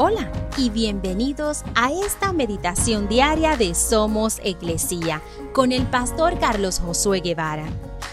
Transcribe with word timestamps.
Hola 0.00 0.30
y 0.56 0.70
bienvenidos 0.70 1.64
a 1.74 1.90
esta 1.90 2.32
meditación 2.32 3.08
diaria 3.08 3.56
de 3.56 3.74
Somos 3.74 4.38
Iglesia 4.44 5.20
con 5.52 5.72
el 5.72 5.88
pastor 5.88 6.38
Carlos 6.38 6.78
Josué 6.78 7.18
Guevara. 7.18 7.64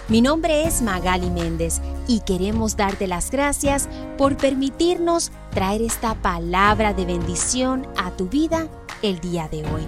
Mi 0.07 0.19
nombre 0.19 0.63
es 0.63 0.81
Magali 0.81 1.29
Méndez 1.29 1.81
y 2.07 2.21
queremos 2.21 2.75
darte 2.75 3.05
las 3.05 3.29
gracias 3.29 3.87
por 4.17 4.35
permitirnos 4.35 5.31
traer 5.51 5.83
esta 5.83 6.15
palabra 6.15 6.95
de 6.95 7.05
bendición 7.05 7.85
a 7.97 8.09
tu 8.09 8.29
vida 8.29 8.67
el 9.03 9.19
día 9.19 9.47
de 9.47 9.59
hoy. 9.59 9.83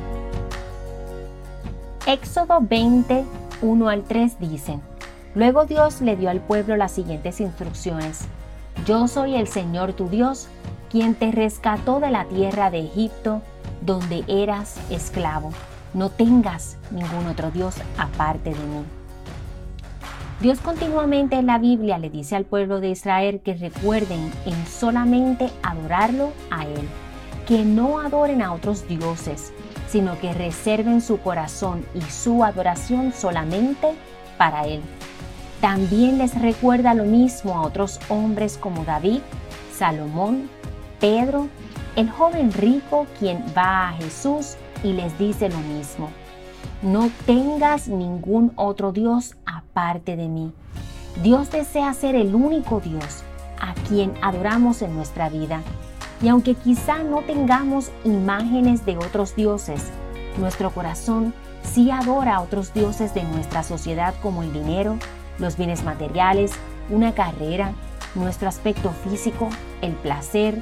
Éxodo 2.06 2.60
20, 2.62 3.26
1 3.64 3.90
al 3.90 4.04
3 4.04 4.40
dicen, 4.40 4.84
Luego 5.34 5.66
Dios 5.66 6.02
le 6.02 6.16
dio 6.16 6.30
al 6.30 6.42
pueblo 6.42 6.78
las 6.78 6.92
siguientes 6.92 7.42
instrucciones. 7.42 8.20
Yo 8.86 9.08
soy 9.08 9.34
el 9.34 9.48
Señor 9.48 9.94
tu 9.94 10.08
Dios 10.10 10.48
quien 10.90 11.16
te 11.16 11.32
rescató 11.32 12.00
de 12.00 12.12
la 12.12 12.26
tierra 12.26 12.70
de 12.70 12.80
Egipto, 12.80 13.42
donde 13.82 14.24
eras 14.28 14.80
esclavo. 14.90 15.52
No 15.94 16.10
tengas 16.10 16.78
ningún 16.92 17.28
otro 17.28 17.52
Dios 17.52 17.76
aparte 17.98 18.52
de 18.52 18.60
mí. 18.60 18.84
Dios 20.40 20.60
continuamente 20.60 21.36
en 21.36 21.48
la 21.48 21.58
Biblia 21.58 21.98
le 21.98 22.12
dice 22.12 22.36
al 22.36 22.46
pueblo 22.46 22.80
de 22.80 22.90
Israel 22.90 23.42
que 23.44 23.56
recuerden 23.56 24.32
en 24.46 24.68
solamente 24.68 25.50
adorarlo 25.64 26.32
a 26.52 26.64
Él, 26.66 26.88
que 27.48 27.66
no 27.66 28.00
adoren 28.00 28.44
a 28.44 28.54
otros 28.54 28.88
dioses, 28.88 29.52
sino 29.88 30.20
que 30.20 30.34
reserven 30.34 31.02
su 31.02 31.20
corazón 31.20 31.84
y 31.96 32.02
su 32.02 32.44
adoración 32.44 33.14
solamente 33.14 33.96
para 34.38 34.68
Él. 34.68 34.82
También 35.60 36.20
les 36.20 36.40
recuerda 36.40 36.94
lo 36.94 37.06
mismo 37.06 37.56
a 37.58 37.62
otros 37.62 38.00
hombres 38.10 38.60
como 38.60 38.86
David, 38.86 39.22
Salomón, 39.76 40.50
Pedro, 41.00 41.48
el 41.96 42.10
joven 42.10 42.52
rico 42.52 43.08
quien 43.20 43.44
va 43.56 43.90
a 43.90 43.94
Jesús 43.94 44.56
y 44.84 44.94
les 44.94 45.18
dice 45.18 45.50
lo 45.50 45.58
mismo. 45.58 46.10
No 46.82 47.10
tengas 47.26 47.88
ningún 47.88 48.52
otro 48.56 48.92
Dios 48.92 49.36
aparte 49.46 50.16
de 50.16 50.28
mí. 50.28 50.54
Dios 51.24 51.50
desea 51.50 51.94
ser 51.94 52.16
el 52.16 52.36
único 52.36 52.80
Dios 52.80 53.24
a 53.60 53.74
quien 53.88 54.14
adoramos 54.22 54.82
en 54.82 54.96
nuestra 54.96 55.30
vida. 55.30 55.62
Y 56.22 56.30
aunque 56.30 56.56
quizá 56.56 57.04
no 57.04 57.22
tengamos 57.22 57.92
imágenes 58.04 58.86
de 58.86 58.98
otros 58.98 59.36
dioses, 59.36 59.90
nuestro 60.38 60.72
corazón 60.72 61.34
sí 61.64 61.92
adora 61.92 62.36
a 62.36 62.42
otros 62.42 62.74
dioses 62.74 63.14
de 63.14 63.24
nuestra 63.24 63.64
sociedad 63.64 64.14
como 64.22 64.44
el 64.44 64.54
dinero, 64.54 64.98
los 65.40 65.58
bienes 65.58 65.84
materiales, 65.84 66.52
una 66.90 67.14
carrera, 67.14 67.72
nuestro 68.16 68.48
aspecto 68.48 68.92
físico, 69.04 69.50
el 69.82 69.94
placer, 69.94 70.62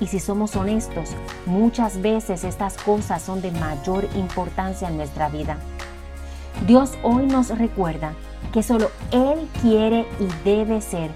y 0.00 0.06
si 0.06 0.20
somos 0.20 0.56
honestos, 0.56 1.10
muchas 1.46 2.00
veces 2.00 2.44
estas 2.44 2.76
cosas 2.76 3.22
son 3.22 3.40
de 3.40 3.50
mayor 3.52 4.08
importancia 4.16 4.88
en 4.88 4.96
nuestra 4.96 5.28
vida. 5.28 5.56
Dios 6.66 6.92
hoy 7.02 7.26
nos 7.26 7.56
recuerda 7.56 8.12
que 8.52 8.62
solo 8.62 8.90
Él 9.10 9.48
quiere 9.60 10.06
y 10.20 10.48
debe 10.48 10.80
ser 10.80 11.10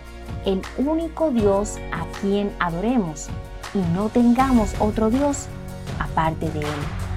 el 0.45 0.63
único 0.79 1.31
Dios 1.31 1.77
a 1.93 2.05
quien 2.21 2.53
adoremos 2.59 3.29
y 3.75 3.79
no 3.95 4.09
tengamos 4.09 4.75
otro 4.81 5.11
Dios 5.11 5.47
aparte 5.99 6.51
de 6.51 6.61
Él. 6.61 7.08